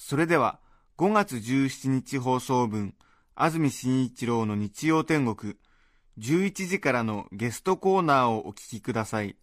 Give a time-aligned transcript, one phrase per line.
[0.00, 0.60] それでは
[0.96, 2.94] 5月17日放送分
[3.34, 5.56] 安住紳一郎の日曜天国
[6.20, 9.36] 11時からのゲストコーナーをお聞きください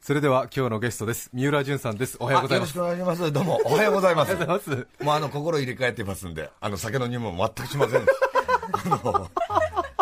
[0.00, 3.32] それでは今日のゲストです三浦淳さんですおはようございますあよろしくお願いします。
[3.32, 4.32] どうも、おはようございます。
[4.32, 8.00] おはようございますもうあの、心入れ替えてますんで、あの、酒の入門全くしません。
[8.00, 9.30] あの、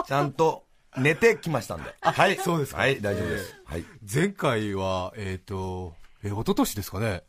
[0.07, 0.65] ちゃんと
[0.97, 1.95] 寝てきましたんで。
[2.01, 2.37] はい。
[2.37, 3.57] そうですかはい、大丈夫です。
[3.65, 3.85] はい。
[4.13, 7.25] 前回はえっ、とえ一昨年ですかね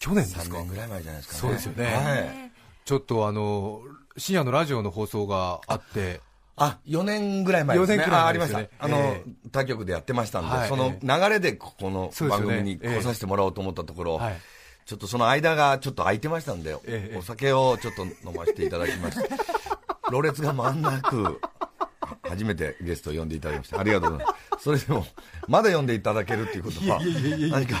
[0.00, 1.40] 去年です3か年ぐらい前じゃないですかね。
[1.40, 1.84] そうですよね。
[1.84, 2.50] はい。
[2.84, 3.82] ちょっとあの
[4.16, 6.20] 深夜のラジオの放送があって。
[6.56, 7.94] あ、4年ぐらい前ですね。
[7.94, 8.58] 4年くらいあありました。
[8.78, 10.68] あのえ、他局でやってましたんで、はい。
[10.68, 14.36] その流れでここの番組に来させてもらおうと思ったところ、はい。
[14.86, 19.30] ちょっとその間がちょっと空いてましたんで、ええお酒をちょっと飲ませていただきまして、
[20.10, 21.40] ろれつが回んなく、
[22.28, 24.64] 初めてゲストを呼んでいただきまして、ありがとうございます。
[24.64, 25.06] それでも、
[25.46, 27.00] まだ呼んでいただけるっていうことは、
[27.50, 27.80] 何か、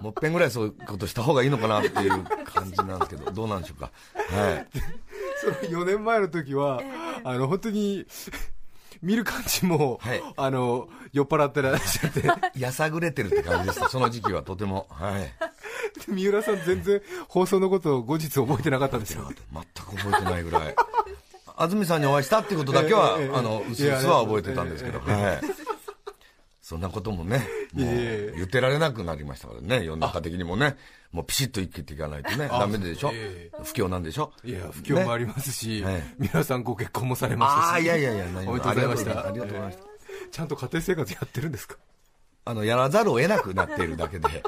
[0.00, 3.90] もっぺんぐらいそういうことした方がいいのかなっていう感じなんですけど、 どうなんでしょうか？
[4.34, 4.66] はい。
[5.40, 6.80] その4年前の時は、
[7.24, 8.06] あの本当に
[9.02, 12.22] 見る感じも、はいあの酔っ払ってらっしゃって
[12.60, 14.86] やさぐれてるって感じでした、その時期はとても。
[14.90, 15.32] はい。
[16.08, 20.74] 三浦さん全然放送のことを後日覚えてなかったんですよ全く覚えてないぐらい。
[21.56, 25.40] 安住さんにお会いしたっていうことだけは、あの、うすうすは覚えてたんですけど、えはい。
[26.60, 30.76] そんなこともね、もう言ってられなくなりましたからね、世の中的にもね、
[31.12, 33.10] もうピシッと生きていかないとね、ダメでしょ？
[33.14, 33.50] え。
[33.62, 34.32] 不況なんでしょ？
[34.44, 39.84] いや不況もありりますし、ねえ三浦さんご結婚もされましたしああ、いやいやいや、何おめでとうございましたありがとうございました。
[40.30, 41.76] ちゃんと家庭生活やってるんですか？
[42.48, 44.40] あの、やらざるを得なくなっているだけで、あの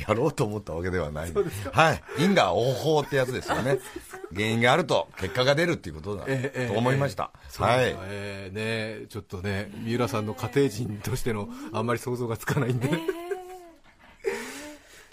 [0.00, 1.32] やろうと思ったわけではない。
[1.72, 2.02] はい。
[2.18, 3.78] 因果応報ってやつですよね。
[4.34, 7.30] 原因があると結果が出るっていうことだええええと思いました。
[7.48, 7.84] そうはい。
[7.86, 8.02] ですか。
[8.06, 12.88] えーねちょっとね三浦さんの家庭人としてのあんまり想像がつかないんで、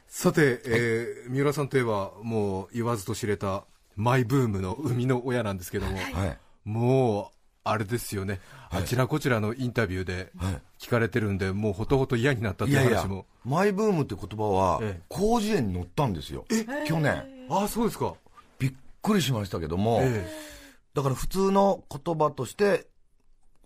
[0.08, 3.64] さて、えー三浦さんといえばもう言わずと知れた
[3.96, 6.38] マイブームの生みの親なんですけども、はい。
[6.64, 8.40] もうあれですよね、
[8.70, 10.32] あちらこちらのインタビューで
[10.80, 16.46] 聞かれてるんで、もうほとほと嫌になったっていやいやいう話も、マイブームって言葉はええ、広辞苑に載ったんですよ。
[16.86, 17.26] 去年。
[17.50, 18.14] ああそうですか、
[19.02, 20.28] くりしましたけども、え
[20.94, 22.88] だから普通の言葉として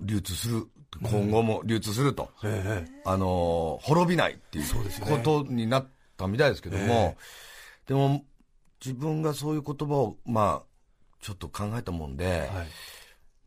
[0.01, 0.67] 流通する。
[1.01, 2.29] 今後も流通すると。
[2.43, 3.01] ええ。
[3.05, 4.65] あのー滅びないっていう
[4.99, 5.87] ことになっ
[6.17, 7.17] たみたいですけども、え
[7.87, 8.25] でも
[8.83, 10.67] 自分がそういう言葉をまあ
[11.21, 12.67] ちょっと考えたもんで、はい。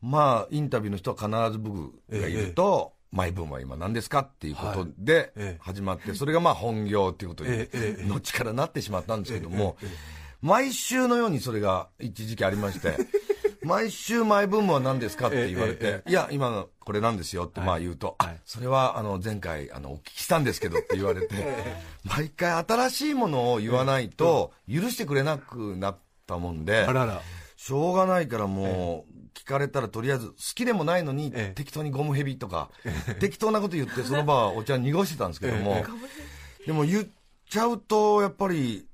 [0.01, 5.57] まあインタビューの人は必ず僕がいると、マイブームは今何ですかっていうことでええ。
[5.61, 7.67] 始まって、それがまあ本業っていうことに
[8.09, 9.77] 後からなってしまったんですけども、
[10.45, 12.95] 毎週のようにそれが一時期ありまして、
[13.65, 18.29] 毎週マイブームは何ですかって言われええて、いや、今のこれなんですよってまあ言うと、はい。
[18.35, 21.35] あそれはあの前回あのお聞きしたんですけどって言われて、
[22.05, 25.97] 毎回新しいものを言わないと許してくれなくなっ
[26.27, 27.23] たもんで、あらら、
[27.57, 31.55] しょうがないからもう、聞かれたらとりあえず好きでもないのに、ええ。
[31.55, 32.69] 適当にゴムヘビとか、
[33.19, 35.83] 適当なこと言ってその場はお茶濁してたんですけども、
[36.67, 37.07] でも言っ
[37.49, 38.87] ちゃうとやっぱり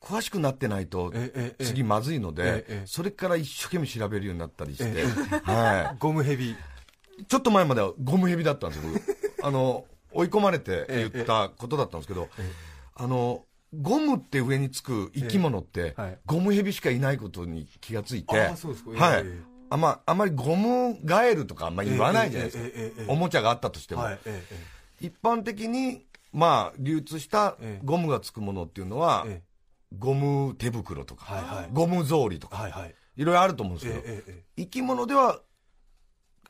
[0.00, 1.12] 詳しくなってないと
[1.58, 5.04] 次まずいので、それから一生懸命調べるようになったりして、
[5.44, 6.56] はゴムヘビ、い、
[7.26, 9.20] ちょっと前まではゴムヘビだったんですよ僕。
[9.46, 12.28] あの追い込まれて言ったことだったんですけど、
[12.94, 13.44] あの
[13.78, 15.94] ゴムって上につく生き物って、
[16.26, 19.20] ゴムヘビしかいないことに気がついて、はい。
[19.20, 19.40] ええ。
[19.72, 24.04] あまあまりゴムガエルとかあんまり言わないじゃないですか、おもちゃがあったとしても、
[25.00, 27.84] 一般的に、まあ、流通したええ。
[27.84, 29.49] ゴムがつくものっていうのは、ええ
[29.96, 31.68] ゴム手袋とか、はいはい。
[31.72, 32.94] ゴム草履とか、はいはい。
[33.16, 35.40] いろいろあると思うんですけど、えええ生き物では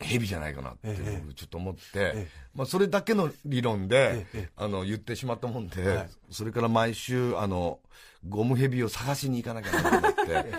[0.00, 0.94] 蛇じゃないかなって
[1.34, 6.10] ちょっと思って、えまあ、それだけの理論で、ええあの言ってしまったもんで、はい。
[6.30, 7.80] それから毎週あの
[8.28, 10.52] ゴム蛇を探しに行かなきゃならなくなって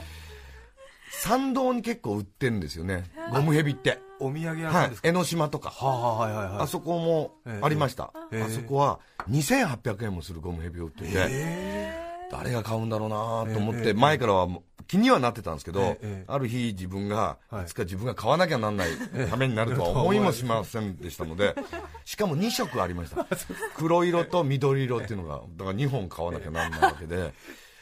[1.11, 5.69] 参道に結構売ってるんですよねゴム蛇って、お土産屋はいさんです、か、江ノ島とか。
[5.69, 6.61] はあ、はいはいはい。
[6.61, 8.43] あそこもありました、ええ。
[8.43, 8.99] あそこは
[9.29, 11.07] 2800円もするゴムヘビを売ってて、
[12.31, 14.47] 誰が買うんだろうなと思って、前からは
[14.87, 18.89] 気にはなってたんですけど、ええある日自分が、はいいつか自分が買わなきゃなんない
[19.29, 21.55] ためになるとは思いもしませんでしたので、
[22.05, 23.27] しかも2色ありました。
[23.75, 27.33] 黒色と緑色っていうのが、だから2本買わなきゃなんないわけで、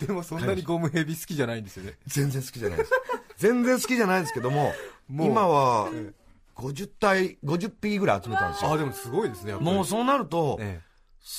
[0.06, 1.98] でもそんなにゴムヘビ好きじゃないんですよね。
[2.07, 2.92] 全然好きじゃないです。
[3.38, 4.74] 全然好きじゃないんですけども
[5.10, 5.90] 今は
[6.56, 8.74] 50体50匹ぐらい集めたんですよ。
[8.74, 10.89] あでもすごいですねもうそうなると、え好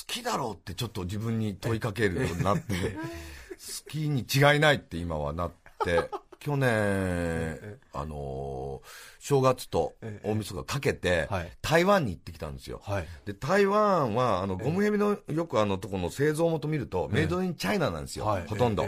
[0.07, 5.51] きだろうってちょっと自分に問いかけるようになって、好きに違いないって今はなっ
[5.83, 9.93] て、 去年、あのー正月と
[10.23, 12.81] 大晦日かけてはい、台湾に行ってきたんですよ。
[12.83, 13.07] はい。
[13.25, 18.47] で台湾はあのゴムヘビのよくあのとこの製造元見ると、メイドインチャイナなんですよ、はい。
[18.47, 18.87] ほとんど。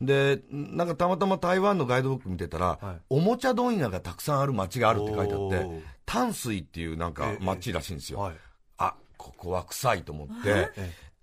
[0.00, 3.00] で、なんかたまたま台湾のガイドブック見てたら、はい。
[3.10, 7.44] おもちゃ問屋がたくさんある街があるって書いてあって淡水っていうなんかええ。
[7.44, 8.18] 街らしいんですよ。
[8.18, 8.36] はい。
[8.78, 10.70] あここは臭いと思って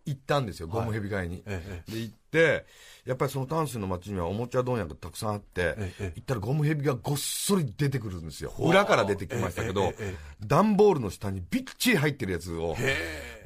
[0.05, 1.41] 行ったんですよ、ゴムヘビ買いに。
[1.45, 2.65] ええで行って、
[3.05, 9.93] やっぱりその淡水の町にはおもちゃ問屋がたくさんあって、ええ行ったらゴムヘビがごっそり出てくるんですよ、裏から出てきましたけど
[10.39, 12.77] 段ボールの下にびっちり入ってるやつを、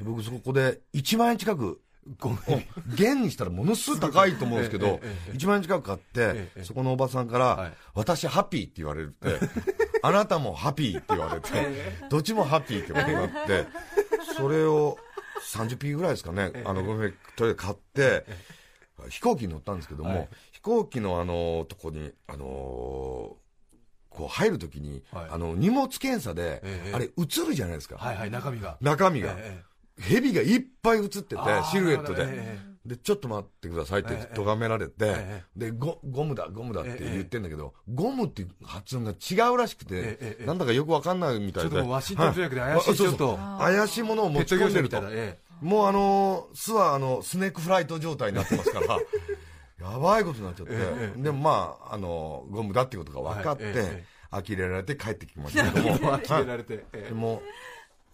[0.01, 1.81] 僕、そこで1万円近く。
[2.17, 2.59] ゴムお
[2.95, 7.73] 元にしたらものすごい高いと思うんですけどえええええ、1万円近く買ってええ、そこのおばさんから、はい。
[7.93, 9.13] 私ハッピーって言われて、
[10.01, 11.49] あなたもハッピーって言われて、
[12.09, 13.67] どっちもハッピーってことになって、
[14.35, 14.97] それを
[15.53, 18.25] 30匹ぐらいですかね、あの、ごめん、とりあえず買って、
[19.09, 20.29] 飛行機に乗ったんですけども、はい。
[20.51, 23.41] 飛行機のあの、とこに、あのー
[24.11, 25.27] こう入るときに、はい。
[25.31, 27.09] あの、荷物検査で、ええあれ映
[27.47, 27.95] るじゃないですか。
[27.95, 28.77] はいはい中身が。
[28.81, 29.33] 中身が。
[29.37, 29.63] え
[30.01, 31.35] 蛇がいっぱい映ってて
[31.71, 32.59] シルエットで。
[32.85, 41.69] で、ちょっと待ってくださいってええ咎められて、えでゴ、ゴムだ、ゴムだってええ言ってんだけど、ゴムっていう発音が違うらしくて、なんだかよくわかんないみたいで。
[41.69, 43.37] ちょっとワシントン条約で怪しい はちょっと。
[43.59, 45.01] 怪しいものを持ち込んでると。
[45.61, 48.97] もうあのー巣はあの、スネークフライト状態になってますから、
[49.91, 57.43] やばいことになっちゃって、ええでもまあ、あのゴムだっていうことが分かって、呆れられて帰ってきましたけども、 呆れられてえでも、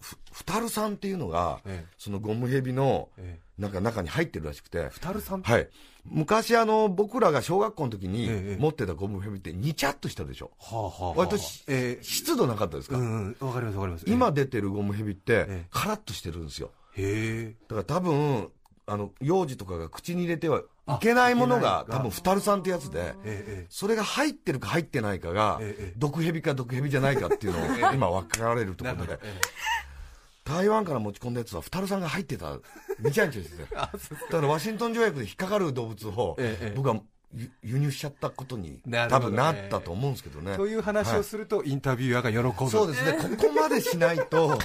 [0.00, 1.92] ふふたるさんっていうのが、ええ。
[1.96, 5.68] そのゴムヘビのえなんか中に入ってるらしくて、ふたるさんはい、
[6.04, 13.46] 昔あの、僕らが小学校の時にええ持ってたゴムヘビって、にちゃっとしたでしょ、はあはあはあ割としえ湿度なかったですか、うんうん。
[13.46, 14.04] わかりますわかります。
[14.06, 16.70] 今出てるゴムヘビってええ、カラッとしてるんですよ。
[16.96, 17.54] へえ。
[17.68, 18.50] だから多分、
[18.86, 20.64] あの、幼児とかが口に入れてはい
[21.00, 29.18] けないものが多分、ふたるさんってやつで、ええそれが入ってるか入ってないかがええ、毒蛇か毒蛇じゃないかっていうのを今分かられるところで、
[30.48, 32.58] 台湾から持ち込んだやつは、ふたるさんが入ってた、
[33.00, 36.96] にちゃにちゃしてて、だからワシントン条約で引っかかる動物をええ、僕は
[37.34, 38.80] 輸輸入しちゃったことに
[39.10, 40.52] 多分なったと思うんですけどね。
[40.52, 42.70] えという話をするとインタビュアーが喜ぶ。
[42.70, 44.58] そうですね、ここまでしないと、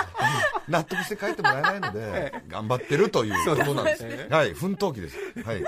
[0.68, 4.04] 納得して帰ってもらえないので、頑張ってるということなんです。
[4.30, 5.16] はい、奮闘期です。
[5.44, 5.64] はい、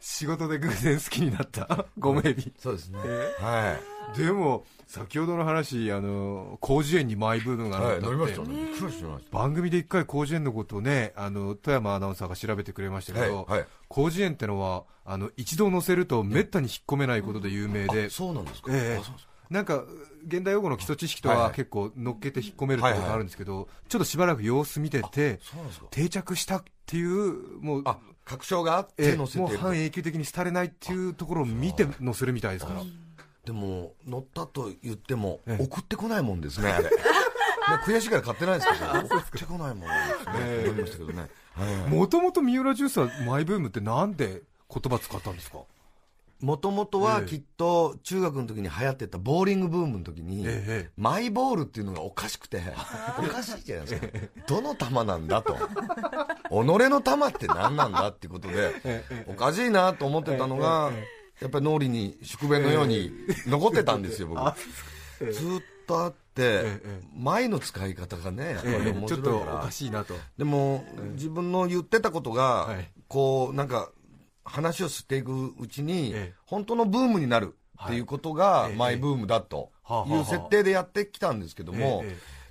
[0.00, 1.86] 仕事で偶然好きになった。
[1.98, 2.98] ゴムヘビそうですね。
[3.04, 3.76] えは
[4.16, 7.70] でも先ほどの話あの広辞苑にマイブームい。
[7.70, 8.26] があったっく
[8.86, 13.46] りしまし番組で一回広辞苑のことをねあの富山アナウンサーが調べてくれましたけど、
[13.90, 17.94] 広辞苑ってのはあの一度載せるとめったに引っ込めないことで有名た。
[17.94, 18.70] で、あ、そうなんですか。
[18.72, 19.00] ええ。
[19.00, 19.32] あそうですか。
[19.50, 19.84] なんか
[20.26, 25.40] 現代用語の基礎知識とは結構乗っけて引っ込めるってことがあるんですけど、ちょっとしばらく様子見てて。
[25.90, 29.16] 定着したっていうもうあ、確証があっええて。
[29.16, 32.82] もう半永久的に廃れないっていうところを見て載せるみたいですから
[33.44, 36.84] でも、乗ったと言ってもええ、送ってこないもんですね、あれ。
[37.68, 40.64] まあ悔しいから買ってないですけど、送ってこないもんですね。
[40.70, 41.20] 思いましたけどね。
[41.20, 44.42] はいもともと三浦ジュースはマイブームってなんで
[44.72, 45.58] 言葉使ったんですか？
[46.40, 52.60] もともとはええきっと中学の時に流行ってたボーリングブームの時に、ええマイボールっていうのがおかしくて、
[53.18, 54.08] おかしいじゃないですか。
[54.48, 55.54] どの球なんだと。
[56.50, 60.90] 己の球って何なんだっていうことで、おかしいなと思ってたのが、
[61.42, 63.12] やっぱり脳裏に宿便のように
[63.46, 64.40] 残ってたんですよ、僕。
[65.32, 69.70] ずーっとあってええ、前の使い方がね、やっぱり面ちょっとおか。
[69.70, 70.14] しいなと。
[70.38, 72.90] でも、自分の言ってたことが、はい。
[73.08, 73.90] こう、なんか、
[74.44, 76.34] 話をしていくうちに、ええ。
[76.46, 79.70] 本当のブームになるっていうことが、マイブームだと
[80.08, 82.04] いう設定でやってきたんですけども、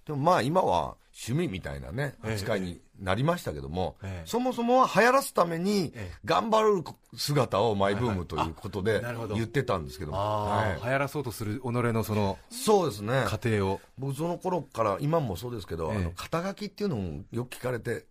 [0.05, 0.95] でもまあ今は
[1.27, 2.33] 趣味みたいなね、ええ。
[2.33, 4.27] 扱いになりましたけども、ええ。
[4.27, 6.17] そもそもは流行らすためにええ。
[6.24, 6.84] 頑張る
[7.17, 9.01] 姿をマイブームということで
[9.34, 10.86] 言ってたんですけども、はい。
[10.86, 13.24] 流行らそうとする己のそのそうですね。
[13.25, 13.81] 過程を。
[13.98, 15.98] 僕その頃から今もそうですけど、ええ。
[15.98, 18.05] あの肩書きっていうのもよく聞かれて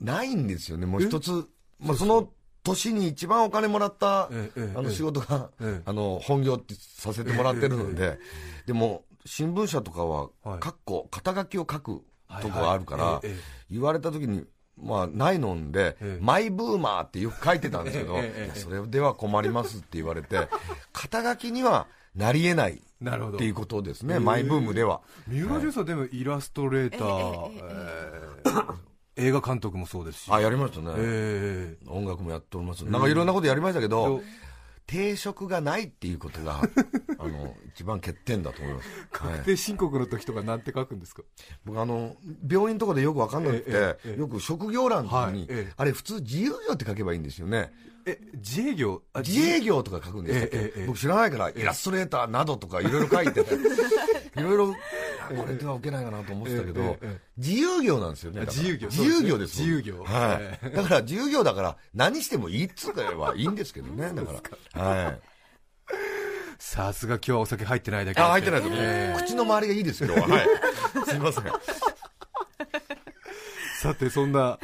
[0.00, 0.86] ないんですよね。
[0.86, 1.46] もう一つ、
[1.78, 2.30] まあ、その
[2.64, 5.82] 年に一番お金もらった、あの仕事が、ええ。
[5.84, 8.18] あの本業ってさせてもらってるので、
[8.66, 10.60] でも新聞社とかは、はい。
[10.60, 12.02] かっこ肩書きを書く
[12.40, 13.20] とこがあるから、
[13.70, 14.44] 言われた時に
[14.80, 16.24] まあないのんで、ええ。
[16.24, 18.16] マイブーマーってよく書いてたんですけど、
[18.54, 20.48] それでは困りますって言われて
[20.92, 23.36] 肩書きにはなり得ないなるほど。
[23.36, 25.00] っていうことですね、マイブームでは。
[25.26, 28.74] 三浦ジュースはでもイラストレーター、えー
[29.18, 30.30] 映画監督もそうですし。
[30.30, 30.92] あ、やりましたね。
[30.98, 32.84] え音楽もやっております。
[32.84, 34.20] なんかいろんなことやりましたけえど、
[34.86, 36.60] 定職がないっていうことが、
[37.18, 38.88] あの、一番欠点だと思います。
[39.28, 41.22] はいで、申告の時とかなんて書くんですか？
[41.64, 42.16] 僕あの、
[42.48, 43.70] 病院とかでよくわかんなくて、
[44.18, 47.72] よく職業欄に、あれ普通自由業って書けばいいんですよね。
[48.06, 49.02] え、自営業？
[49.12, 50.80] あ自営業とか書くんでしたっけ、ええええ。
[50.80, 53.54] ええ僕知らないから、イラストレーターなどとかいろいろ書いてて、
[54.38, 54.76] いろいろ、
[55.28, 56.98] あこれでは受けないかなと思ってたけど、ええええ。
[57.02, 58.42] え自由業なんですよね。
[58.42, 58.88] 自由業。
[58.88, 59.58] 自由業です。
[59.58, 60.04] 自由業。
[60.04, 64.12] はい、えだから自由業だから何してもいいっつうかはいいんですけどね。
[64.14, 64.32] だか
[64.74, 64.82] ら。
[64.82, 65.20] はい。
[66.58, 69.20] さすが今日はお酒入ってないだけああ、入ってないです、ええ。
[69.20, 70.28] 口の周りがいいです、今日は。
[70.28, 70.46] はい。
[71.06, 71.44] すいません。
[73.82, 74.58] さて、そんな、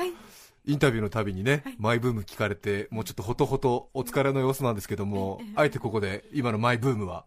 [0.65, 7.25] インタビューのたびにね、マイブーム聞かれて、もうちょっとほとほとお疲れの様子なんですけども、あえてここで、今のマイブームは、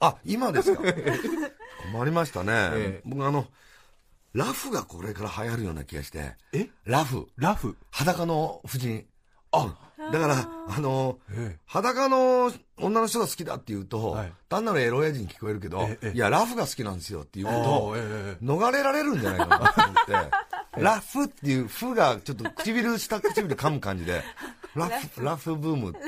[0.00, 0.82] あ、今ですか？
[1.92, 2.52] 困りましたね。
[2.52, 3.02] ええ。
[3.04, 3.46] 僕あの、
[4.32, 6.36] ラフがこれから流行るような気がして。
[6.52, 6.68] え？
[6.84, 7.28] ラフ。
[7.36, 7.76] ラフ？
[7.90, 9.06] 裸の婦人。
[9.50, 9.76] あ、
[10.12, 14.32] だから、あの、え裸の女の人が好きだって言うと、はい。
[14.48, 18.44] 単なるエロ親父に聞こえるけど、ええいや、ラフが好きなんですよっていうえと、ええ。
[18.44, 20.12] 逃れられるんじゃないかなと思って、
[20.78, 24.22] ラフっていう、フがちょっと唇、下唇噛む感じで、
[24.74, 25.56] ラフ、ラフ。
[25.56, 25.98] ブームって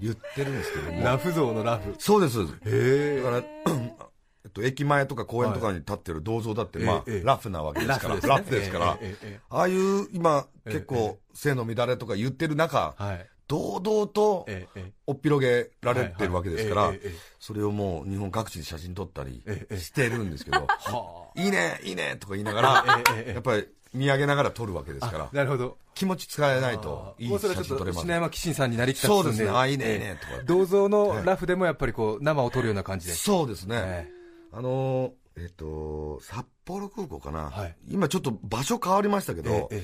[0.00, 1.02] 言ってるんですけども。
[1.02, 1.32] ラフ。
[1.32, 1.94] 像のラフ。
[1.98, 2.40] そうです。
[2.64, 3.38] へだから、
[4.44, 7.22] えっと、駅前とか公園とかに立ってる銅像だって、まあ、ええ。
[7.24, 13.26] ラフなわけですから、ラフですから、ええええああいう、今、ええ結構、性の乱れとか言ってる中、はい。
[13.48, 16.92] 堂々と、えええおっぴろげられてるわけですから
[17.38, 23.32] それをもう日本各地で写真撮ったりええしてるんですけど、はいいね、いいねとか言いながら、ええええ。
[23.34, 25.78] やっぱり見上げながら撮るわけですからあ、なるほど。
[25.94, 28.00] 気持ち使えないといいもうそ写れはちょっと、真撮れます。
[28.02, 28.14] 篠。
[28.14, 29.50] 山紀信さんになりきたそうですね。
[29.50, 33.14] あいいねいいねとか銅像のラフでもやっぱりこう、生を撮るような感じで。
[33.14, 33.76] そうですね。
[33.76, 34.10] え
[34.52, 37.76] あのー、えっ、と、札幌空港かな、はい。
[37.88, 39.82] 今ちょっと場所変わりましたけど、え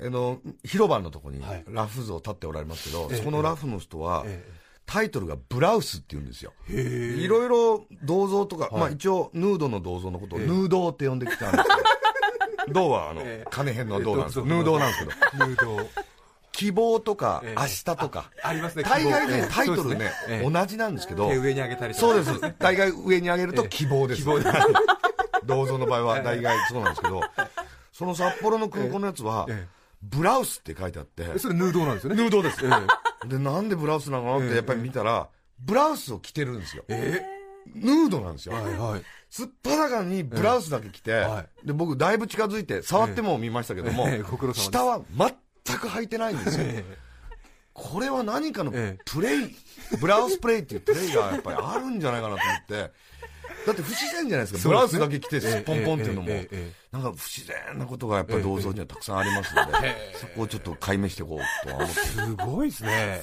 [0.00, 1.64] えあの、広場のとこにはい。
[1.68, 3.16] ラフ像立っておられますけど、ええ。
[3.18, 4.44] そこのラフの人は、え
[4.86, 6.52] タイトルがブラウスって言うんですよ。
[6.70, 6.80] えへえ。
[7.16, 8.80] いろいろ銅像とか、はい。
[8.80, 10.46] まあ一応ヌードの銅像のことをええ。
[10.46, 11.76] ヌードーって呼んできたんですけど、
[12.68, 13.48] 銅はあの、ええ。
[13.50, 15.90] 金編の銅なんですけど、ええヌードーなんですけど、ヌード。
[16.52, 17.60] 希望とかええ。
[17.60, 18.84] 明日とか、ありますね。
[18.84, 20.10] 大概ね、タイトルね
[20.42, 21.28] 同じなんですけど。
[21.28, 22.54] 手、上に上げたりそうです。
[22.58, 24.22] 大概上に上げると希望です。
[24.22, 24.46] 希望で
[25.44, 27.20] 銅像の場合は大概そうなんですけど、
[27.92, 29.66] その札幌の空港のやつはえ、
[30.02, 31.24] ブラウスって書いてあって。
[31.34, 32.16] え、それヌードなんですよね。
[32.16, 32.64] ヌードです。
[32.64, 33.28] ええ。
[33.28, 36.84] で、なんでブラウスなのってやっぱり見たら、ブラウスを着てるんですよ。
[36.88, 37.22] え。
[37.74, 38.54] ヌードなんですよ。
[38.54, 39.02] はいはい。
[39.30, 44.06] すっぱだかにブラウスだけ着て、はで、僕だいぶ近づいて、触っても見ましたけども、
[44.54, 46.64] 下は全く履いてないんですよ。
[46.66, 46.84] え
[47.76, 49.02] これは何かのええ。
[49.04, 49.56] プレイ、
[50.00, 52.92] ブラウスプレイっていうプレイがやっぱりあるんじゃないかなと思って、
[53.66, 56.28] だって不自然じゃないですか、ブラウスだけ着てえポンポンっていうのも。
[56.92, 62.34] なんか不自然なことがやっぱり銅像にはたくさんありますので、そこをちょっと解明していこうとは思ってす。
[62.34, 63.22] ごいですね。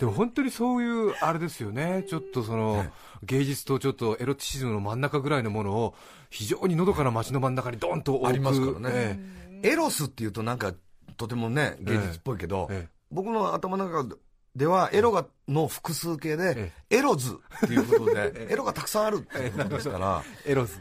[0.00, 2.84] でも本当にそういう、あれですよね、ちょっとその、
[3.26, 5.94] 芸術とちょっとエロティシズムの真ん中ぐらいのものを、
[6.30, 8.28] 非常にのどかな街の真ん中にドンと置く。
[8.28, 9.20] ありますからね
[9.62, 10.74] えエロスっていうとなんか
[11.16, 14.16] とてもね、芸術っぽいけど、ええ僕の頭の中
[14.56, 20.80] ではエロがの複数形で、エロズっていうことで、 エロがたくさんあるっていうことですから、え エロス。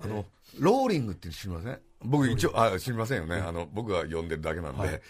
[0.00, 0.24] あの、
[0.58, 1.78] ローリングって知りません？
[2.02, 3.36] 僕一応、あ、知りませんよね。
[3.36, 5.02] あの、僕が呼んでるだけなんで、はい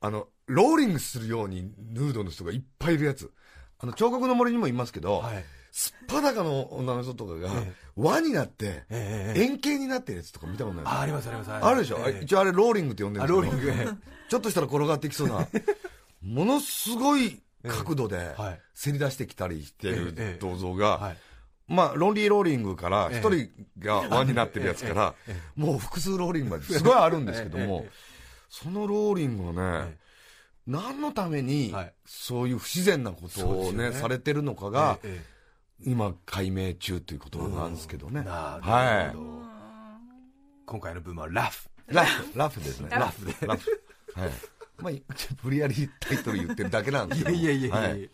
[0.00, 3.32] あの、ローリングするようにヌードの人がいっぱいいるやつ。
[3.78, 5.44] あの、彫刻の森にもいますけど、はい。
[5.76, 10.84] すっぱだかの女の人とかがええ、輪になって、円形になってるやつとか見たことない。
[10.86, 11.52] あ、ありますあります。
[11.52, 12.24] あるでしょ、ええ。
[12.24, 13.92] 一応あれローリングって呼んでるあ、んですけど。
[14.30, 15.46] ちょっとしたら転がってきそうな、
[16.24, 18.34] ものすごい角度で
[18.72, 21.16] せり出してきたりしてる銅像が、はい。
[21.68, 23.18] まあ、ロンリーローリングから、ええ。
[23.18, 25.14] 一人が輪になってるやつから、
[25.56, 27.84] もう複数ローリングまですごいあるんですけども
[28.48, 29.98] そのローリングはねえ、
[30.66, 35.35] 何のためにはい、そういう不自然なことをね、されてるのかが、ええ
[35.84, 38.22] 今、解明中ということなんですけどね。
[38.22, 38.72] なるほど。
[38.72, 39.12] は
[40.66, 41.68] 今回のブームはラフ。
[41.90, 41.94] い。
[41.94, 42.88] ラフ、ラフですね。
[42.90, 43.46] ラフで。
[43.46, 43.82] ラフ。
[44.14, 44.30] はい。
[44.78, 44.92] まあ、
[45.42, 47.36] 無理やりタイトル言ってるだけなんですけど。
[47.36, 48.10] いやいやいやいやはい。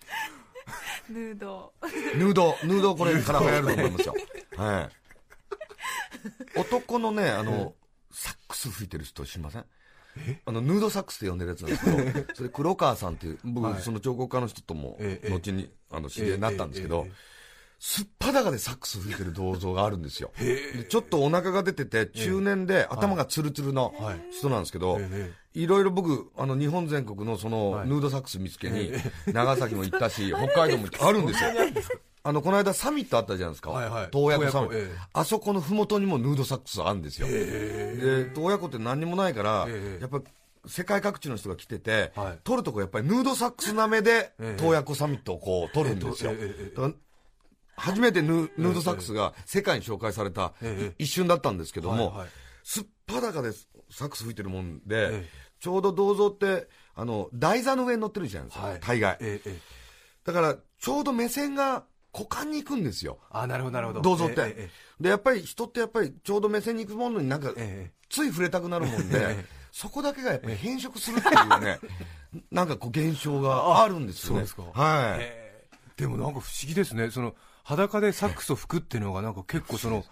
[1.08, 1.72] ヌード。
[2.16, 4.14] ヌード、ヌードこれから流行ると思いますよ。
[4.56, 4.90] は
[6.56, 6.58] い。
[6.58, 7.74] 男のね、あの、
[8.10, 9.64] サックス吹いてる人知りません？
[10.44, 17.12] あの、ヌードサックスって呼んでるやつなんですけど、 それ黒川さんっていう、僕、はいその彫刻家の人ともええ、後に、あの、知り合いになったんですけどえ、
[17.84, 20.30] すっぱだかでサックス吹いてる銅像があるんですよ。
[20.38, 24.20] でちょっとお腹が出てて、中年で頭がツルツルのはい。
[24.30, 27.88] 人なんですけどえええ、いろいろ僕、あの、日本全国のその、はい。
[27.88, 28.92] ヌードサックス見つけに、
[29.26, 31.50] 長崎も行ったし、 北海道も行ったあるんですよ。
[32.22, 34.08] あのこの間サミットあったじゃないですか、はいはい。
[34.12, 40.00] 洞爺湖サミット、あそこのふもとにもヌードサックスあるんですよ、で洞爺湖って何にもないから、ええ。
[40.00, 40.22] やっぱ
[40.68, 42.38] 世界各地の人が来てて、はい。
[42.44, 44.62] 撮るとこやっぱりヌードサックスなめで、ええ。
[44.62, 46.32] 洞爺湖サミットをこう撮るんですよ、
[47.76, 50.94] 初めてヌードサックスが世界に紹介されたええ。
[50.98, 52.22] 一瞬だったんですけども、
[52.62, 53.52] すっぱだかで
[53.90, 55.28] サックス吹いてるもんで、ええ。
[55.60, 58.80] ちょうど銅像ってあの台座の上に乗ってるじゃないですか、はい。
[58.80, 59.18] 大概。
[60.24, 63.18] だからちょうど目線が股間に行くんですよ。
[63.30, 64.00] あなるほどなるほど。
[64.02, 64.68] 銅像って、
[65.00, 69.44] でやっぱり人ってやっぱりちょうど目線に行くものになんか、ええつい触れたくなるもんで、ええ。
[69.72, 71.80] そこだけがやっぱり変色するっていうね、
[72.52, 74.46] なんかこう現象があるんですよね。
[74.46, 74.80] そうですか。
[74.80, 75.18] はい。
[75.20, 75.78] ええ。
[75.96, 77.10] でもなんか不思議ですね。
[77.10, 80.04] その裸でサックスを吹くっていうのがなんか結構その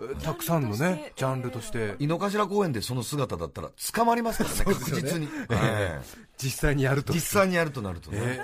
[0.00, 1.96] えたくさんのねジャンルとして。
[1.98, 5.26] 井の頭公園でその姿だったら捕まりますからね、確実に。
[5.26, 7.12] はい実際にやると。
[7.12, 8.18] 実際にやるとなるとね。
[8.20, 8.40] え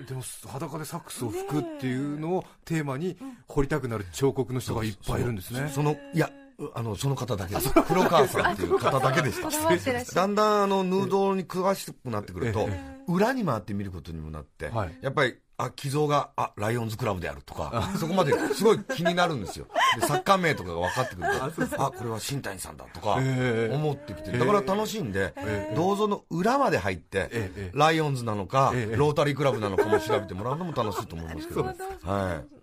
[0.00, 0.04] え。
[0.04, 3.16] でも裸でサックスを吹くっていうのをテーマに
[3.48, 5.70] 掘りたくなる彫刻の人がいっぱいいるんですね。
[5.72, 6.30] その、いや、
[6.74, 7.54] あの、その方だけ。
[7.54, 7.72] です。
[7.72, 9.48] 黒川さんっていう方だけでした。
[9.48, 19.66] こだんだんあのヌードに詳しくなってくるとえ、裏に回って見ることにもなってはい、やっぱり、あ、寄贈が、あ、ライオンズクラブであるとか、そこまですごい気になるんですよ。
[20.00, 21.28] で、サッカー名とかが分かってくる
[21.68, 25.34] と、あ、これは新谷さんだとかえ、え思ってきて、だから楽しんで、
[25.74, 31.64] 銅像の裏まで入ってええ、ライオンズなのかええ、ロータリークラブなのかも調べてもらうのも楽しいと思いますけど。
[31.64, 32.62] はい。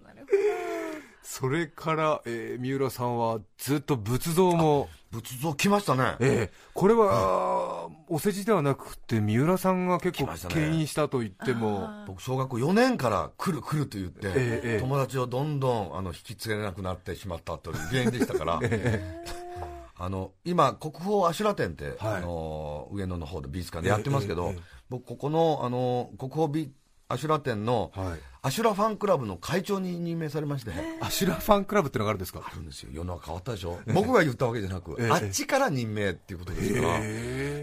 [1.21, 6.15] それから、えー三浦さんはずっと仏像も仏像来ましたね。
[6.19, 6.53] ええ。
[6.73, 7.78] これは、
[8.09, 14.79] お世辞ではなくてみうらさんが結構牽引したと言っても、僕小学校4年から来る来ると言って、ええええ。
[14.79, 18.59] 友達をどんどんあの引き継げなくなってしまったという原因でしたから、
[20.01, 21.95] あの今国宝阿修羅展って、はい。
[22.15, 24.59] あの上野の方で美術館でやってますけど、ええええ。
[24.89, 26.71] 僕ここのあの国宝美
[27.09, 28.19] 阿修羅展の、はい。
[28.41, 32.41] 阿修羅ファンクラブの会長に任命されまして、阿修羅ファンクラブってのがあるんですか？
[32.45, 32.89] あるんですよ。
[32.93, 35.09] 世の中変わったでしょ、僕が言ったわけじゃなく、ええ。
[35.11, 37.01] あっちから任命っていうことですから、え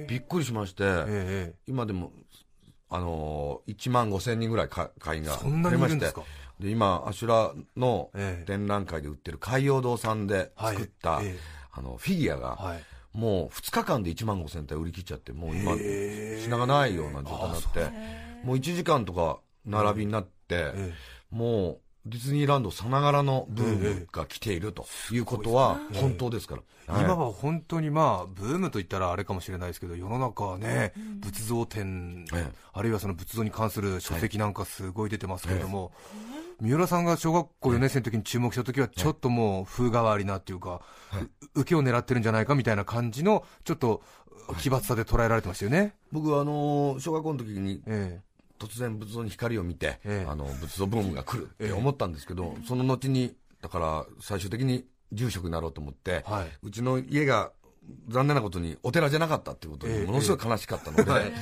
[0.08, 1.54] びっくりしまして、ええ。
[1.66, 2.12] 今でも、
[2.88, 6.12] あのー、1万5千人ぐらいか会員がそんなにいるんで
[6.70, 8.44] 今、アシュラのええ。
[8.46, 11.20] 展覧会で売ってる海洋堂さんで作った、
[11.72, 12.84] あのフィギュアが、はい。
[13.12, 17.80] もう2日間で1万5千体売り切っちゃって、もう今、品がないような状態になって、
[18.44, 20.92] もう1時間とか並びになって、え。
[21.30, 26.62] もうディズニーランドさながらのブームが来ているということは本当ですから。
[26.94, 27.04] はい。
[27.04, 32.52] 今は本当にまあブームといったらあれかもしれないですけど世の中はね、仏像展、ええ。
[32.72, 35.90] あるいはその仏像に関する書籍なんかすごい出てますけれども、
[36.60, 40.82] 三浦さんが小学校4年生の時に注目した時はちょっともう風変わりなっていうか、
[41.54, 44.02] う受けを狙ってるんじゃないかみたいな感じのちょっと
[44.60, 48.20] 奇抜さで捉えられてましたよね、僕はあのー小学校の時にえ
[48.58, 50.26] 突然仏像に光を見て、ええ。
[50.28, 56.48] あの仏像ブームが来るって思ったんですけど、その後にだから最終的に住職になろうと思って、えはい。
[56.62, 57.52] うちの家が
[58.08, 60.00] 残念なことにお寺じゃなかったっていうことええ。
[60.00, 61.32] でものすごい悲しかったので、はい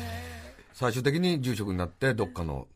[0.74, 2.66] 最終的に住職になってどっかの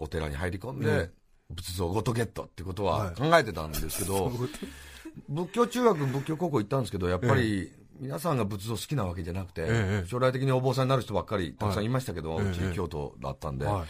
[0.00, 1.10] お寺に入り込んで、え
[1.48, 3.14] 仏像ごとゲットっていうことははい。
[3.14, 4.32] 考えてたんですけど、
[5.28, 13.86] 仏教中学仏教高校行ったんですけどやっぱり、皆さんが仏像好きなわけじゃなくて、ええ将来的にお坊さんになる人ばっかりたくさんいましたけど、はいうち京都だったんで、はい。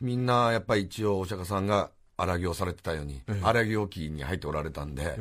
[0.00, 3.40] みんなやっぱり一応お釈迦さんが荒行されてたように、ええ。
[3.42, 5.16] 荒行期に入っておられたんで、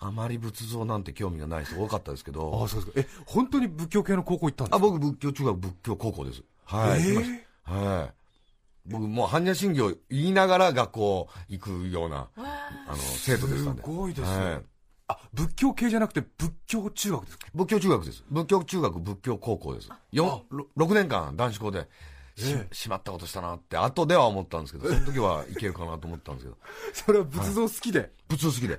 [0.00, 3.00] あまり仏像なんて興味がない人多かったですけあどあそうですか。
[3.00, 4.76] え本当に仏教系の高校行ったんですか？
[4.76, 6.42] あ僕仏教中学仏教高校です。
[6.64, 7.72] はい、ええ行きました。
[7.72, 8.12] はい。
[8.86, 13.82] 僕もう般若心経言いながら学校行くようなあの生徒でしたんで。
[13.82, 14.44] すごいですね。
[14.44, 14.62] はい
[15.06, 17.46] あ仏教系じゃなくて仏教中学ですか？
[17.54, 18.24] 仏教中学です。
[18.30, 19.90] 仏教中学、仏教高校です。
[20.12, 21.88] よろ6年間男子校で、
[22.36, 26.56] しえしまったことしたなって、後では思ったんですけど、 その時はいけるかなと思ったんですけど、
[26.94, 28.78] それは仏像好きで、仏像好きで。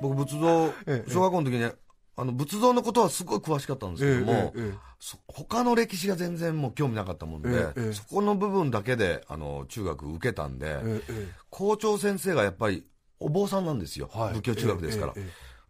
[0.00, 1.74] 僕仏像、ええ小学校の時にね、
[2.16, 4.90] あの仏像のことはすごい詳しかったんですけども、ええ
[5.28, 7.92] 他の歴史が全然もう興味なかったもんで、ええええ。
[7.94, 11.28] そこの部分だけであの中学受けたんで、ええええ。
[11.48, 12.86] 校長先生がやっぱり
[13.20, 14.34] お坊さんなんですよ、はい。
[14.34, 15.14] 仏教中学ですから、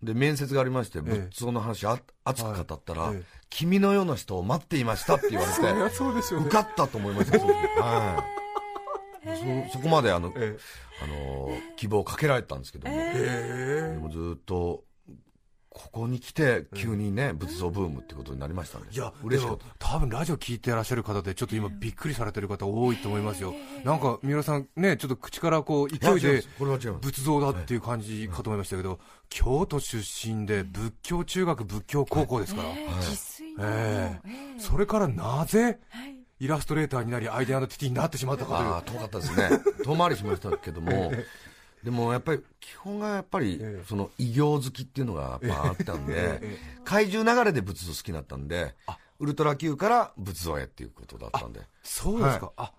[0.03, 3.13] で面接がありましてえ仏像の話あ熱く語ったら、
[3.51, 6.47] 君のような人を待っていましたって言われてそうでしょうね。
[6.47, 8.25] 受かったと思いましたは
[9.25, 9.69] い。
[9.69, 10.57] そそこまであの、え。
[11.03, 13.95] あの希望をかけられたんですけども、ええ。
[13.95, 14.85] でもずっと
[15.73, 23.55] ここに来て急にね、仏像ブームってことになりましたんでいや嬉しかっでも多分ラジオ聞いてらっしゃる方でちょっと今びっくりされてる方多いと思いますよ。
[23.85, 26.43] なんか三浦さんねちょっと口からこう勢いで
[27.01, 32.69] 仏像だっていう感じかと思いましたけど京都出身で仏教中学仏教高校ですから。
[33.61, 36.17] えーそれからなぜはい。
[36.41, 38.69] イラストレーターになりアイデアのティティになってしまったかという。
[38.71, 39.61] ああ遠かったですね。
[39.85, 41.13] 遠回りしましたけども
[41.83, 43.85] でもやっぱり基本がやっぱりええ。
[43.87, 46.41] その異形好きっていうのがやっぱあったんで、
[46.85, 48.75] 怪獣流れで仏像好きになったんで、
[49.19, 52.73] ウルトラ Q から仏像へっていうことだったんで、そうですか、あ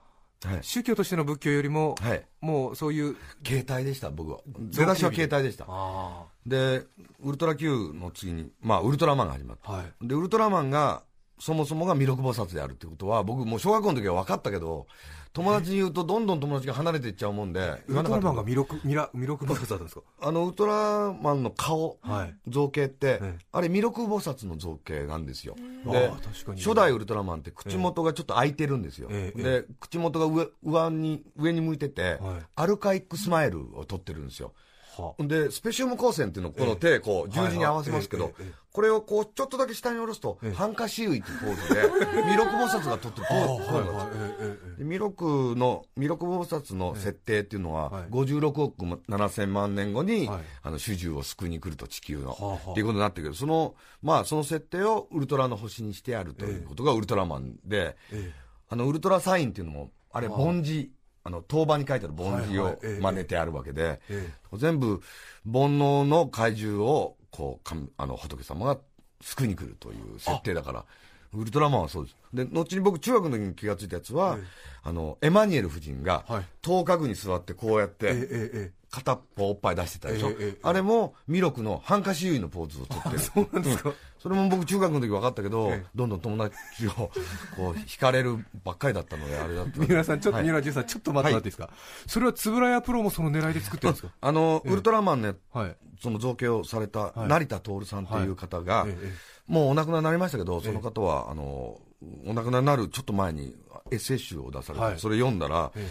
[0.44, 4.40] はい、宗教としての仏教よりも、はい、もうそういう、携帯でした、僕は。
[4.48, 5.66] 出だしは携帯でした。
[5.68, 6.84] あで、
[7.20, 9.72] ウルトラ Q の次に、まあ、ウルトラマンが始まった。
[9.72, 11.04] あはい、で、ウルトラマンが、
[11.40, 14.88] そもそもが弥勒菩薩であるってことは、僕もう小学校の時は分かったけど、
[15.34, 22.36] 友達に言うとどんどん友達が離れていっちゃうもんで、ウルトラマンが見弥勒弥勒弥勒菩薩だったんですか、あの、ウルトラマンの顔、はい。
[22.48, 23.40] 造形って、ええ。
[23.54, 25.56] あれ弥勒菩薩の造形なんですよ。
[25.88, 26.12] あで
[26.58, 29.08] 初代ウルトラマンって口元がちょっと開いてるんですよ。
[29.12, 29.42] ええ。
[29.42, 32.46] で、口元が上上に上に向いてて、はい。
[32.56, 34.54] アルカイックスマイルを取ってるんですよ。
[34.98, 38.34] はで、スペシウム光線っていうのをこの手、こう、十字に合わせますけど
[38.74, 41.82] これをこう、ちょっとだけ下に下ろすと、ハンカシウイっていうポーズで、
[42.22, 48.04] 弥勒菩薩が取ってるポーズで弥勒の、弥勒菩薩の設定っていうのは、はい。
[48.06, 50.42] 56億7000万年後に、はい。
[50.64, 52.32] あの、主従を救いに来ると地球の、
[52.72, 53.28] っていうことになってる。
[53.28, 58.34] けど、その、まあ、その設定をウルトラの星にしてやるということがウルトラマンで、え
[58.70, 60.92] あの、ウルトラサインっていうのも、あれ、凡字、
[61.24, 65.02] あの、当番に書いてある凡字を真似てあるわけで、え全部、
[65.46, 68.78] 煩悩の怪獣を、こう、神あの、仏様が
[69.22, 70.86] 救いに来るという設定だから、
[71.34, 72.16] ウルトラマンはそうです。
[72.34, 74.38] で、後に僕、中学の時に気がついたやつは、
[74.84, 80.30] あの、エマニュエル夫人がはい、頭角に座ってこうやっええて、ええ片っぽおっぱい出してたでしょ？
[80.30, 80.58] ええええ。
[80.62, 83.20] あれも、弥勒のハンカチ優位のポーズをとってる。
[83.24, 85.86] そうなんですか、それも僕中学の時分かったけど、ええ。
[85.96, 86.56] どんどん友達
[86.88, 87.12] をこ
[87.58, 90.46] う惹かれるばっかりだったのであれだった三浦さん、ちょっと、はい。
[90.46, 91.70] 三浦淳さん、ちょっと待ってもらっていいですか、
[92.06, 97.28] それは円谷プロもその狙いで作ってるんですか、あの、ウルトラマンねはい、その造形をされたはい。
[97.28, 99.12] 成田徹さんっていう方が、ええ
[99.48, 101.78] もうお亡くなりになりましたけど、その方は、あの、
[102.26, 103.54] お亡くなりになるちょっと前に
[103.90, 105.00] エッセイ集を出されて、はい。
[105.00, 105.90] それ読んだら、え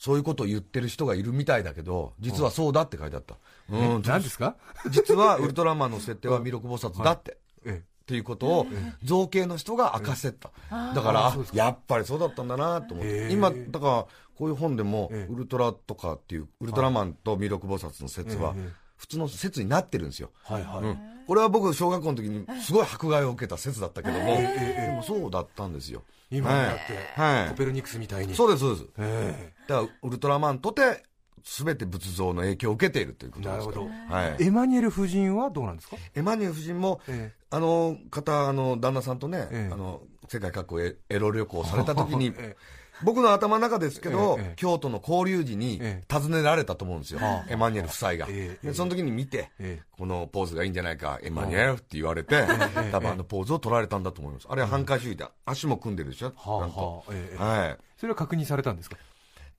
[0.00, 3.36] そういうことを言ってる人がいるみたいだけど、実はそうだって書いてあった。
[3.68, 4.56] うん、何ですか、
[4.88, 7.36] 実はウルトラマンの設定は弥勒菩薩だって。
[7.66, 8.66] えっていうことを
[9.04, 10.50] 造形の人が明かしてった、
[10.94, 15.32] だからやっぱりそうだったんだなと思って、今だからこういう本でもええ。
[15.32, 26.02] ウルトラとかっていうウルトラマンと弥勒菩薩の説はええ普通の説になってるんですよ、はいはい、うん、これは僕小学校の時にすごい迫害を受けた説だったけども、ええでもそうだったんですよ。
[26.30, 27.48] 今になって、はい。
[27.48, 28.34] コペルニクスみたいに。
[28.34, 28.86] そうですそうです。
[28.98, 31.04] えだからウルトラマンとて
[31.44, 33.74] 全て仏像の影響を受けているということですか
[34.10, 34.36] らはい。
[34.40, 35.96] えエマニュエル夫人はどうなんですか？
[36.14, 39.72] エマニュエル夫人も、えあの方、あの旦那さんとね、ええ。
[39.72, 42.56] あの世界各国へエロ旅行された時に、 え
[43.02, 44.52] 僕の頭の中ですけど、ええ。
[44.56, 47.50] 京都の交流時にえ訪ねられたと思うんですよ、はあ。
[47.50, 48.66] エマニュエル夫妻が、ええ。
[48.68, 49.82] でその時に見て、ええ。
[49.92, 52.44] このポーズがいいんじゃないか、エマニュエルって言われて、
[52.92, 54.46] 多分あのポーズを取られたんだと思います。
[54.50, 56.60] あれは半回主義で、足も組んでるでしょ、はあ。
[56.60, 57.04] ちゃんと
[57.42, 57.78] はい。
[57.98, 58.98] それは確認されたんですか？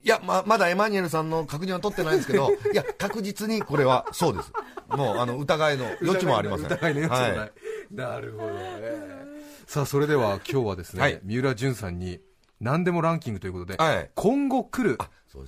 [0.04, 4.52] いや、ま、まだエマニュエルさんの確認は取ってないんですけど、 いや、確実にこれはそうです。
[4.88, 6.66] もう、あの、疑いの 余地もありません。
[6.66, 7.52] 疑いの余地もない、はい。
[7.92, 9.32] なるほど、ええ
[9.66, 11.20] さあそれでは今日はですね、はい。
[11.22, 12.20] 三浦淳さんに
[12.60, 14.10] 何でもランキングということで、はい。
[14.14, 14.98] 今後来る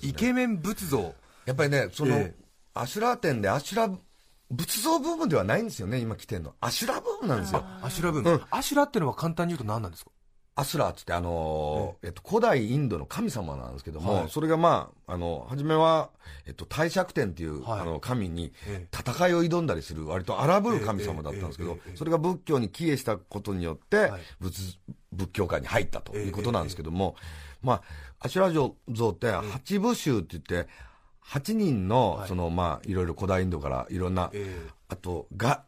[0.00, 1.14] イケメン仏像、
[1.44, 2.44] やっぱりね、その、ええ。
[2.74, 3.90] アシュラー店でアシュラ、
[4.50, 6.54] 仏像ブームではないんですよね、今来てるの。
[6.60, 7.64] アシュラブームなんですよ。
[7.82, 8.42] アシュラブーム、うん。
[8.50, 10.10] アシュラっていうのは簡単に言うと何なんですか？
[10.56, 14.28] アスラーっつって、あのーえっと、古代インドの神様なんですけども、はい。
[14.28, 16.10] それがまあ、あの、初めは、
[16.46, 17.80] えっと、帝釈天っていう、はい。
[17.80, 24.78] あの、神にえ戦いを挑んだりする、割と荒ぶる神様だったんですけどええええええ、それが仏教に帰依したことによってはい、仏、
[25.12, 27.16] 仏教界に入ったということなんですけども、
[27.60, 27.82] まあ、
[28.20, 30.70] アシュラ像像って、八部衆って言って、
[31.18, 32.28] 八人の、はい。
[32.28, 34.70] その、まあ、いろいろ古代インドからいろんな、ええ。
[34.88, 35.64] あと、が、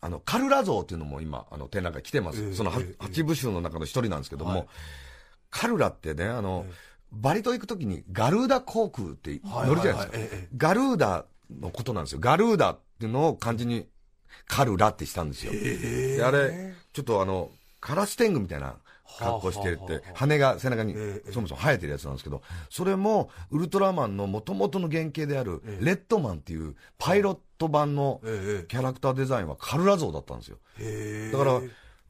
[0.00, 2.42] あの、カルラ像っていうのも今、あの、展覧会来てます。
[2.42, 4.66] ええその、八部衆の中の一人なんですけども、はい
[5.50, 6.64] カルラってね、あの、
[7.12, 10.46] バリ島行くときにガルーダ航空って乗るじゃないですか。
[10.56, 11.24] ガルーダ
[11.60, 12.20] のことなんですよ。
[12.20, 13.86] ガルーダっていうのを漢字に
[14.46, 15.52] カルラってしたんですよ。
[15.52, 18.76] であれ、ちょっとあの、カラス天狗みたいな
[19.18, 20.02] 格好してるって。
[20.14, 30.58] 羽が背中にええそもそも生えてるやつなんですけど、それもウルトラマンの元々の原型である、レッドマンっていうパイロット版のええキャラクターデザインはカルラ像だったんですよ。
[30.78, 31.32] ええ。
[31.32, 31.60] だから、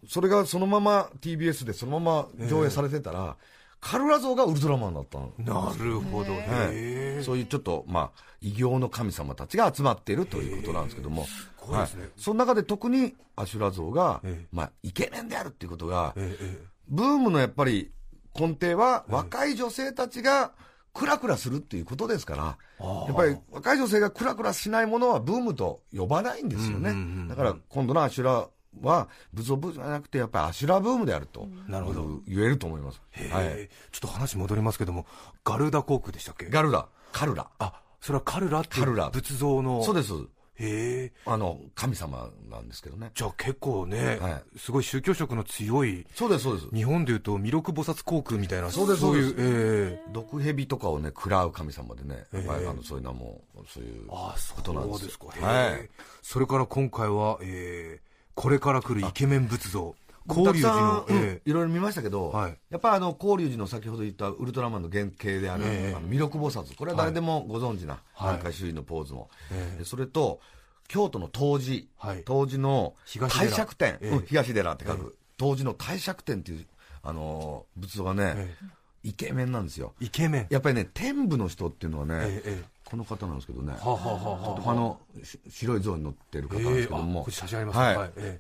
[0.08, 3.36] それがそのまま TBS でそのまま上映されてたら、
[3.80, 5.32] カルラ像がウルトラマンだったの。
[5.38, 7.24] なるほど、はい。
[7.24, 11.26] そういうちょっと、まあ、異形の神様たちが集まっているということなんですけども、
[11.66, 12.08] ごいですね。
[12.16, 14.46] その中で特にアシュラ像が、ええ。
[14.52, 17.92] まあ、イケメンであるっていうことが、えええブームのやっぱり
[18.38, 20.52] 根底は、若い女性たちが
[20.92, 22.58] クラクラするっていうことですから、
[23.06, 26.90] やっぱり若い女性がクラクラしないものはブームと呼ばないんですよね。
[26.90, 27.28] うんうんうんうん。
[27.28, 28.48] だから今度のアシュラ
[28.80, 32.20] は、仏像ブームじゃなくて、やっぱりアシュラブームであると、なるほど。
[32.26, 33.00] 言えると思います。
[33.16, 33.28] え。
[33.28, 33.44] はい。
[33.46, 35.06] えちょっと話戻りますけども
[35.44, 36.46] ガルーダ航空でしたっけ？
[36.46, 37.48] ガルラ、カルラ。
[37.58, 39.10] あそれはカルラっていうカルラ。
[39.10, 39.84] 仏像の。
[39.84, 40.12] そうです
[40.60, 41.12] へえ。
[41.26, 43.10] あの神様なんですけどね。
[43.14, 46.68] じゃあ結構ね、はすごい宗教色の強いそうですそうです。
[46.74, 50.12] 日本でいうと弥勒菩薩航空みたいなそうですそういうええ。
[50.12, 52.36] 毒蛇とかをね食らう神様でね、あ
[52.72, 55.04] のそういうのはもうそういうああそことなんです。
[55.04, 55.88] うですか、へはえい。
[56.22, 59.94] それから今回は、えーこれから来るイケメン仏像
[60.26, 62.58] 僕法隆寺いろいろ見ましたけど、はい。
[62.70, 65.94] やっぱりあの法隆寺の先ほど言ったウルトラマンの原型である、ええ。
[65.96, 68.36] あの弥勒菩薩これは誰でもご存知な、はい。
[68.36, 69.30] 南海周囲のポーズも、
[69.84, 70.40] それと
[70.88, 72.24] 京都の東寺、はい。
[72.26, 73.46] 東寺の東寺。
[73.46, 74.08] 帝釈天、ええ。
[74.10, 76.66] うん東寺って書く、東寺の帝釈天っていう、
[77.02, 78.56] あのー仏像がね、え
[79.02, 79.94] イケメンなんですよ。
[80.00, 80.46] イケメン。
[80.50, 84.74] やっぱりね天部の人っていうのはね、えええこの方なんですけどね、はあはあはあはああ。
[84.74, 87.24] のし白い像に乗ってる方なんですけども、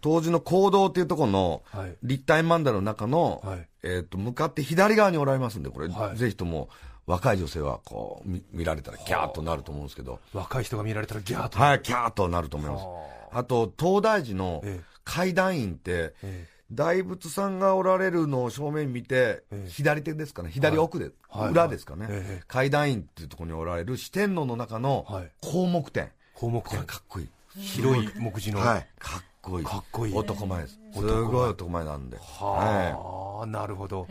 [0.00, 1.96] 当時の講堂っていうところのはい。
[2.02, 3.68] 立体曼荼羅の中の、はい。
[3.84, 6.16] えー、と向かって左側におられますんでこれ、はい。
[6.16, 6.68] ぜひとも
[7.06, 12.84] 若い女性はこう見見られたらキャーッとなると思うんですけど、若い人が見られたらギャーと、はい、キャーッとなると思います。
[12.84, 13.44] はあ。
[13.44, 14.84] と東大寺のええ。
[15.04, 19.68] 階段院って、え大仏さんがおられるのを正面見て、ええ。
[19.68, 20.50] 左手ですかね。
[20.50, 21.50] 左奥で、はい。
[21.50, 22.44] 裏ですかね、ええ。
[22.46, 25.30] 階段院っていうところにおられる四天王の中のはい。
[25.40, 27.28] 項目点、項目これ点かっこいい。
[27.60, 29.64] 広い目次の、はい、かっこいい。
[29.66, 30.14] かっこいい。
[30.14, 30.74] 男前です。
[30.74, 31.22] す男前。
[31.24, 32.16] ごい男前なんで。
[32.18, 34.06] ははあ、なるほど、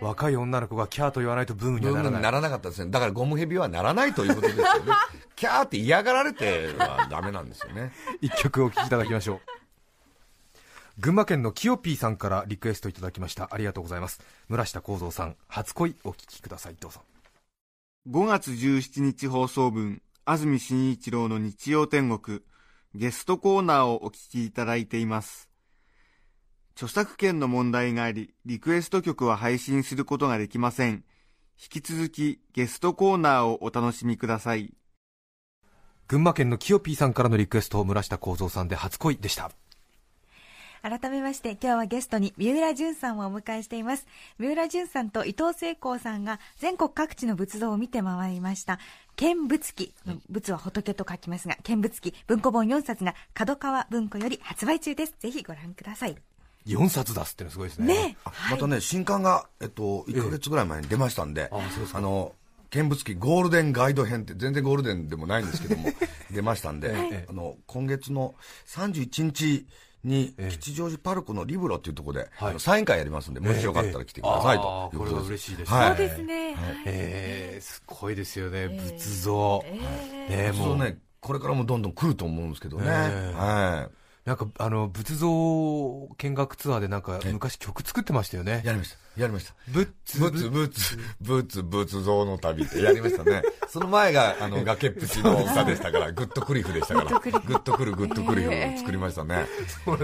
[0.00, 1.80] 若い女の子がキャーと言わないとブームい。
[1.82, 2.22] にはならない。
[2.22, 2.90] ならなかったですね。
[2.90, 4.92] だからゴムヘビはならないということですよね。
[5.36, 7.92] キャーって嫌がられてはダメなんですよね。
[8.20, 9.61] 一曲お聴きいただきましょう
[10.98, 17.00] 群馬県のキヨピーさんからリクエストいただきましたありがとうございます村下幸三さん初恋お聴きくださいどうぞ
[18.08, 22.40] 5月17日放送分、安住紳一郎の日曜天国、
[22.96, 25.48] ゲストコーナーをお聞きいただいています。
[26.74, 31.04] 著作権の問題があり、リクエスト曲は配信することができません。
[31.62, 34.74] 引き続きゲストコーナーをお楽しみください。
[36.08, 39.52] 群馬県のキヨピーさんからのリクエスト村下幸三さんで初恋でした
[40.82, 44.04] 改めまして今日はゲストに三浦淳さんをお迎えしています。
[44.40, 48.80] 三浦淳さんと伊藤聖光さんが全国各地の仏像を見て回りました。
[49.14, 49.94] 見仏記
[50.28, 55.14] 仏は仏と書きますが見仏記文庫本4冊が角川文庫より発売中です。
[55.20, 56.16] ぜひご覧ください。
[56.66, 57.86] 4冊出すってのすごいですね。
[57.86, 62.32] ねあまたね、新刊が、えっと、1ヶ月ぐらい前に出ましたんで、あの、
[62.70, 65.90] 見物記ゴールデンガイド編って全然ゴールデンでもないんですけども、
[66.32, 68.34] 出ましたんで、ええあの、今月の
[68.66, 69.66] 31日
[70.04, 70.50] にええ。
[70.50, 75.14] 吉祥寺パルコのリブロっていうところで、サイン会やりますんで、もしよかったら来てくださいということです。
[75.14, 75.88] は嬉しいですはい。
[75.88, 79.64] そうですね、えー、すごいですよね、仏像、
[80.28, 80.66] ねもう。
[80.68, 82.86] そうね、これからもどんどん来ると思うんですけどね。
[82.88, 83.38] ええ。
[83.38, 84.01] はい。
[84.24, 85.28] なんかあの仏像
[86.16, 88.62] 見学ツアーでなんか昔曲作ってましたよね。
[88.64, 89.20] やりました。
[89.20, 89.54] やりました。
[89.66, 89.88] 仏
[90.20, 93.42] ブツブツ、ブツ仏像の旅ってやりましたね。
[93.68, 99.46] その前が、あの、崖っぷちの歌でしたから、グッドクリフでしたから、グッドクル、グッドクリフを作りましたね。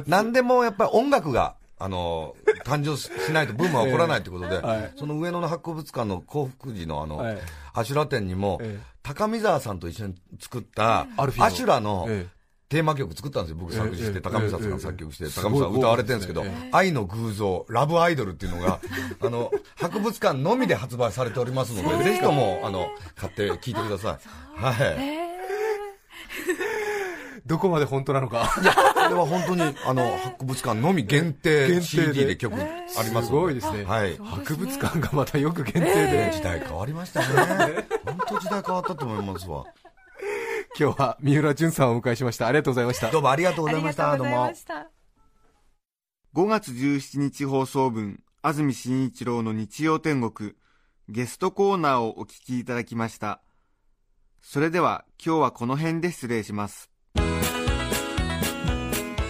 [0.07, 4.93] 何でもやっぱり音楽が、あの、誕生しないとブームは起こらないということで、 はい。
[4.97, 7.39] その上野の博物館の幸福寺のあの、はい。
[7.73, 8.99] アシュラ展にも、ええ。
[9.05, 12.38] 高見沢さんと一緒に作った、アシュラの、ええ
[12.69, 18.81] テーマ曲作ったんですよ、僕作詞して、ええ高見沢さんが作曲して、ええ高見沢ん歌われてるんですけど愛の偶像、ラブアイドルっていうのが、
[19.21, 24.19] あの、博物館のみで発売されておりますので、ぜひとも、あの、買って聴いてくださ
[24.61, 24.63] い。
[24.63, 25.29] はい。
[27.47, 28.55] どこまで本当なのか。
[28.61, 32.37] いや、これは本当に、あの、博物館のみ限定 CD で。
[32.37, 34.19] 曲ありますすのごいですね、はい。
[34.19, 37.27] 博物館がまたよく限定で、時代変わりましたね。
[38.05, 39.65] 本当時代変わったと思いますわ。
[40.81, 44.17] 今日は三浦淳さんをお迎えしましたありがとうございましたどうもありがとうございました。
[44.17, 44.55] どうもがとうございま。
[44.55, 44.91] した
[46.37, 50.53] 5月17日放送分、安住紳一郎の日曜天国、
[51.09, 53.41] ゲストコーナーをお聞きいただきました。
[54.41, 56.91] それでは今日はこの辺で失礼します。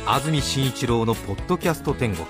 [0.04, 2.26] 安住紳一郎のポッドキャスト天国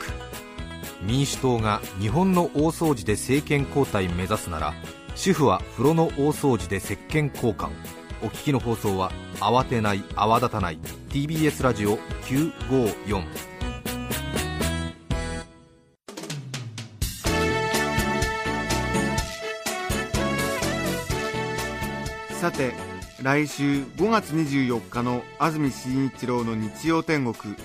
[1.02, 4.74] 民主党が日本の大掃除で政権交代目指すなら
[5.16, 7.70] 主婦は風呂の大掃除で石鹸交換
[8.22, 10.78] お聞きの放送は慌てない泡立たない
[11.10, 13.22] TBS ラジオ954
[22.40, 22.72] さて、
[23.20, 27.56] 来週5月24日の安住紳一郎の日曜天国、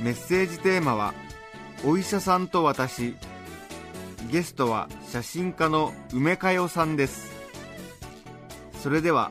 [0.00, 1.14] メッセージテーマは、
[1.86, 3.14] お医者さんと私。
[4.32, 7.30] ゲストは写真家の梅佳代さんです。
[8.82, 9.30] それでは